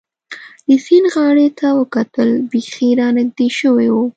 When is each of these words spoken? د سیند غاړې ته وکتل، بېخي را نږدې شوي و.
د 0.67 0.69
سیند 0.85 1.07
غاړې 1.13 1.47
ته 1.59 1.67
وکتل، 1.79 2.29
بېخي 2.51 2.89
را 2.99 3.07
نږدې 3.17 3.47
شوي 3.59 3.87
و. 3.91 3.95